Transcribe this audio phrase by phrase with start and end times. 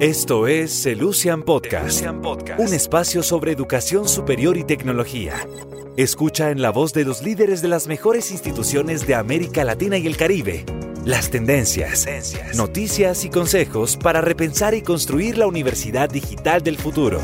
[0.00, 2.04] Esto es Celucian Podcast,
[2.58, 5.34] un espacio sobre educación superior y tecnología.
[5.96, 10.06] Escucha en la voz de los líderes de las mejores instituciones de América Latina y
[10.06, 10.64] el Caribe
[11.04, 12.06] las tendencias,
[12.56, 17.20] noticias y consejos para repensar y construir la universidad digital del futuro.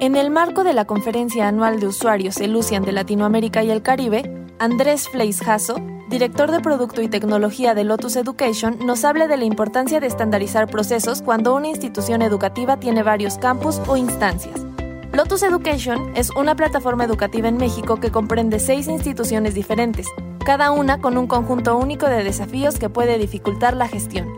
[0.00, 4.28] En el marco de la conferencia anual de usuarios Celucian de Latinoamérica y el Caribe,
[4.58, 5.76] Andrés Fleisjasso,
[6.08, 10.68] director de Producto y Tecnología de Lotus Education, nos habla de la importancia de estandarizar
[10.68, 14.64] procesos cuando una institución educativa tiene varios campus o instancias.
[15.12, 20.08] Lotus Education es una plataforma educativa en México que comprende seis instituciones diferentes,
[20.44, 24.28] cada una con un conjunto único de desafíos que puede dificultar la gestión.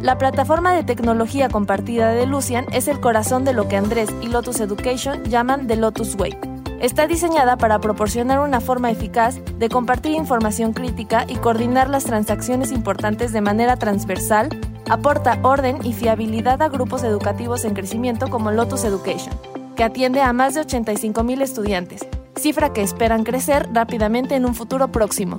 [0.00, 4.28] La plataforma de tecnología compartida de Lucian es el corazón de lo que Andrés y
[4.28, 6.53] Lotus Education llaman The Lotus Way.
[6.80, 12.72] Está diseñada para proporcionar una forma eficaz de compartir información crítica y coordinar las transacciones
[12.72, 14.48] importantes de manera transversal,
[14.90, 19.34] aporta orden y fiabilidad a grupos educativos en crecimiento como Lotus Education
[19.74, 24.88] que atiende a más de 85.000 estudiantes, cifra que esperan crecer rápidamente en un futuro
[24.88, 25.38] próximo.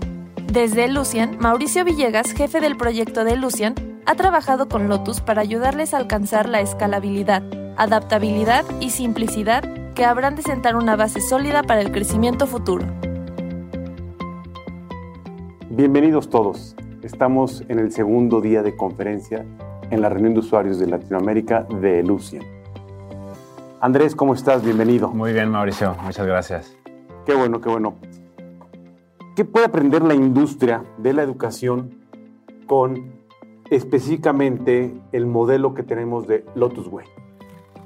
[0.51, 5.93] Desde Lucian, Mauricio Villegas, jefe del proyecto de Lucian, ha trabajado con Lotus para ayudarles
[5.93, 7.43] a alcanzar la escalabilidad,
[7.77, 9.63] adaptabilidad y simplicidad
[9.95, 12.85] que habrán de sentar una base sólida para el crecimiento futuro.
[15.69, 16.75] Bienvenidos todos.
[17.01, 19.45] Estamos en el segundo día de conferencia
[19.89, 22.43] en la reunión de usuarios de Latinoamérica de Lucian.
[23.79, 24.63] Andrés, ¿cómo estás?
[24.65, 25.09] Bienvenido.
[25.11, 25.95] Muy bien, Mauricio.
[26.03, 26.75] Muchas gracias.
[27.25, 27.95] Qué bueno, qué bueno.
[29.35, 32.01] ¿Qué puede aprender la industria de la educación
[32.67, 33.13] con
[33.69, 37.05] específicamente el modelo que tenemos de Lotus Way?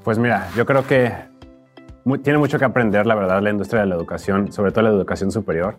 [0.04, 1.29] Pues mira, yo creo que
[2.24, 5.32] tiene mucho que aprender, la verdad, la industria de la educación, sobre todo la educación
[5.32, 5.78] superior.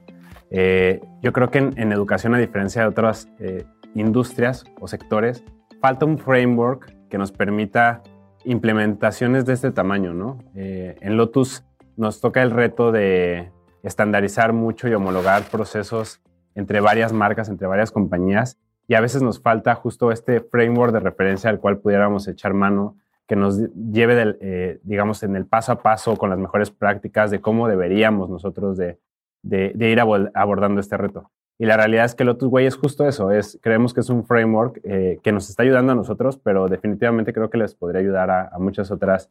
[0.50, 5.44] Eh, yo creo que en, educación, a diferencia de otras eh, industrias o sectores,
[5.80, 8.02] falta un framework que nos permita
[8.44, 10.38] implementaciones de este tamaño, ¿no?
[10.54, 11.64] Eh, en Lotus
[11.96, 13.50] nos toca el reto de
[13.82, 16.20] estandarizar mucho y homologar procesos
[16.54, 21.00] entre varias marcas, entre varias compañías, y a veces nos falta justo este framework de
[21.00, 22.96] referencia al cual pudiéramos echar mano,
[23.30, 23.60] que nos
[23.92, 27.68] lleve, del, eh, digamos, en el paso a paso con las mejores prácticas de cómo
[27.68, 28.98] deberíamos nosotros de,
[29.44, 31.30] de, de ir abordando este reto.
[31.56, 34.26] Y la realidad es que Lotus Way es justo eso, es, creemos que es un
[34.26, 38.32] framework eh, que nos está ayudando a nosotros, pero definitivamente creo que les podría ayudar
[38.32, 39.30] a, muchas otras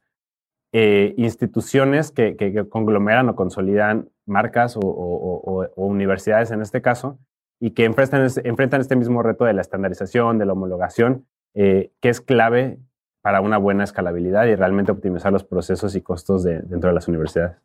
[0.72, 2.38] eh, instituciones que,
[2.70, 7.20] conglomeran o consolidan marcas o, universidades en este caso,
[7.60, 12.08] y que enfrentan, enfrentan este mismo reto de la estandarización, de la homologación, eh, que
[12.08, 12.80] es clave
[13.22, 17.58] para una buena escalabilidad y realmente optimizar los procesos y costos dentro de las universidades.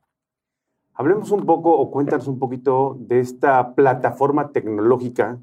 [0.95, 5.39] Hablemos un poco o cuéntanos un poquito de esta plataforma tecnológica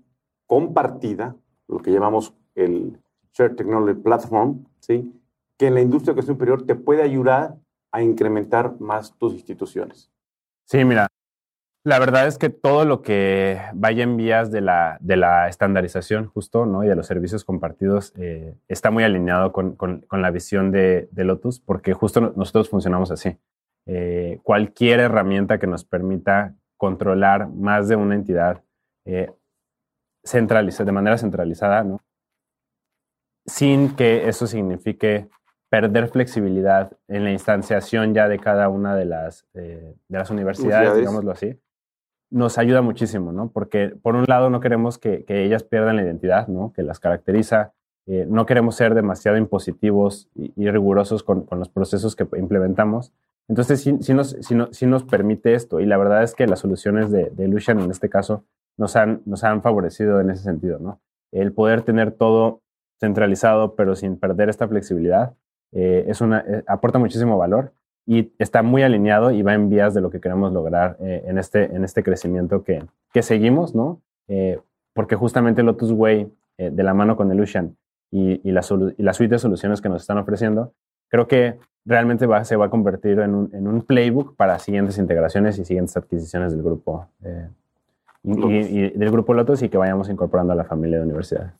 [0.47, 1.35] compartida,
[1.67, 2.99] lo que llamamos el
[3.33, 5.13] Shared Technology Platform, ¿sí?
[5.57, 7.55] que en la industria de educación superior te puede ayudar
[7.91, 10.11] a incrementar más tus instituciones.
[10.65, 11.07] Sí, mira,
[11.83, 16.27] la verdad es que todo lo que vaya en vías de la, de la estandarización
[16.27, 16.83] justo ¿no?
[16.83, 21.23] y de los servicios compartidos eh, está muy alineado con, con, la visión de, de,
[21.23, 23.37] Lotus, porque justo nosotros funcionamos así.
[23.87, 28.63] Eh, cualquier herramienta que nos permita controlar más de una entidad
[29.05, 29.31] eh,
[30.23, 31.99] de manera centralizada, ¿no?
[33.45, 35.27] sin que eso signifique
[35.69, 40.95] perder flexibilidad en la instanciación ya de cada una de las, eh, de las universidades,
[40.95, 41.59] digámoslo así,
[42.31, 43.51] nos ayuda muchísimo, ¿no?
[43.51, 46.73] Porque por un lado no queremos que, ellas pierdan la identidad, ¿no?
[46.73, 47.73] Que las caracteriza,
[48.07, 53.13] no queremos ser demasiado impositivos y, rigurosos con, con, los procesos que implementamos,
[53.51, 54.37] entonces, sí, nos,
[54.81, 55.81] nos, permite esto.
[55.81, 58.45] Y la verdad es que las soluciones de, de Lucian en este caso
[58.77, 61.01] nos han, nos han favorecido en ese sentido, ¿no?
[61.33, 62.61] El poder tener todo
[62.99, 65.33] centralizado, pero sin perder esta flexibilidad,
[65.73, 67.73] eh, es una, eh, aporta muchísimo valor
[68.05, 71.37] y está muy alineado y va en vías de lo que queremos lograr eh, en,
[71.37, 74.01] este, en este crecimiento que, que seguimos, ¿no?
[74.93, 77.75] porque justamente Lotus Way, de la mano con Illusion
[78.11, 78.61] y, y, la,
[78.97, 80.73] y la suite de soluciones que nos están ofreciendo,
[81.09, 84.97] creo que realmente va, se va a convertir en un, en un, playbook para siguientes
[84.97, 87.47] integraciones y siguientes adquisiciones del grupo eh,
[88.23, 91.53] y, del grupo Lotus y que vayamos incorporando a la familia de universidad.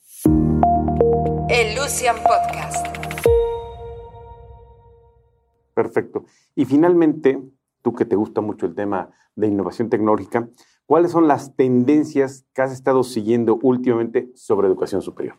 [1.50, 2.91] El Lucian Podcast.
[5.92, 6.26] Perfecto.
[6.56, 7.42] Y finalmente,
[7.82, 10.48] tú que te gusta mucho el tema de innovación tecnológica,
[10.86, 15.36] ¿cuáles son las tendencias que has estado siguiendo últimamente sobre educación superior?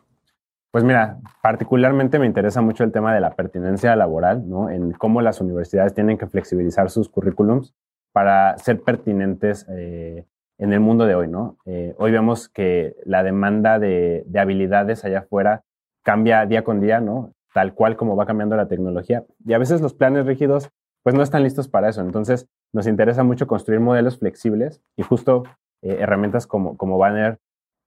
[0.71, 4.71] Pues mira, particularmente me interesa mucho el tema de la pertinencia laboral, ¿no?
[4.71, 7.75] En cómo las universidades tienen que flexibilizar sus currículums
[8.13, 10.27] para ser pertinentes eh,
[10.59, 11.59] en el mundo de hoy, ¿no?
[11.67, 15.65] Eh, hoy vemos que la demanda de, habilidades allá afuera
[16.03, 17.35] cambia día con día, ¿no?
[17.55, 19.25] Tal cual como va cambiando la tecnología.
[19.45, 20.71] Y a veces los planes rígidos,
[21.03, 22.01] pues no están listos para eso.
[22.01, 25.45] Entonces, nos interesa mucho construir modelos flexibles y justo
[25.83, 27.39] eh, herramientas como, como Banner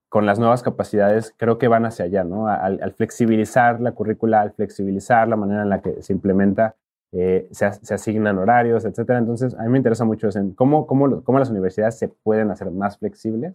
[0.08, 2.46] con las nuevas capacidades creo que van hacia allá, ¿no?
[2.46, 6.76] Al, flexibilizar la currícula, al flexibilizar la manera en la que se implementa,
[7.12, 9.18] eh, se, asignan horarios, etcétera.
[9.18, 12.70] Entonces, a mí me interesa mucho en cómo, cómo, cómo las universidades se pueden hacer
[12.70, 13.54] más flexibles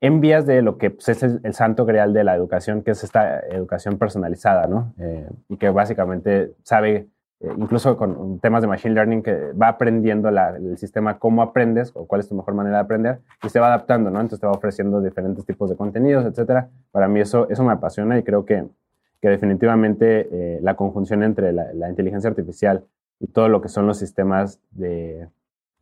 [0.00, 3.02] en vías de lo que pues, es el, santo grial de la educación, que es
[3.02, 4.92] esta educación personalizada, ¿no?
[4.98, 7.08] Eh, y que básicamente sabe
[7.40, 12.06] eh, incluso con temas de machine learning, que va aprendiendo el sistema cómo aprendes o
[12.06, 14.20] cuál es tu mejor manera de aprender y se va adaptando, ¿no?
[14.20, 16.70] Entonces te va ofreciendo diferentes tipos de contenidos, etcétera.
[16.92, 18.64] Para mí eso, eso me apasiona y creo que,
[19.20, 22.84] que definitivamente eh, la conjunción entre la, inteligencia artificial
[23.20, 25.28] y todo lo que son los sistemas de,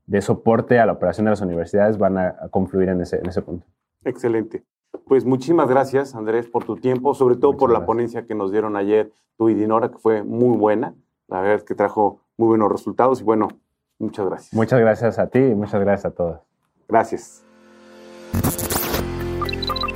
[0.07, 3.43] de, soporte a la operación de las universidades van a, confluir en ese, en ese
[3.43, 3.65] punto.
[4.05, 4.65] Excelente.
[5.07, 8.77] Pues muchísimas gracias, Andrés, por tu tiempo, sobre todo por la ponencia que nos dieron
[8.77, 10.95] ayer tú y Dinora, que fue muy buena.
[11.29, 13.49] La verdad es que trajo muy buenos resultados y bueno,
[13.99, 14.55] muchas gracias.
[14.55, 16.39] Muchas gracias a ti y muchas gracias a todos.
[16.89, 17.45] Gracias.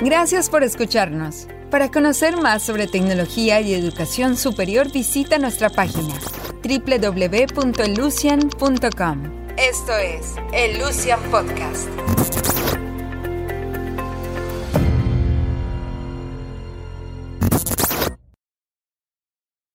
[0.01, 1.49] Gracias por escucharnos.
[1.71, 6.15] Para conocer más sobre tecnología y educación superior, visita nuestra página
[6.63, 9.23] www.elucian.com.
[9.57, 11.89] Esto es el Lucian Podcast.